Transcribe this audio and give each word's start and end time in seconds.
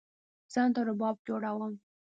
ځان 0.53 0.69
ته 0.75 0.81
رباب 0.87 1.15
جوړوم 1.27 1.73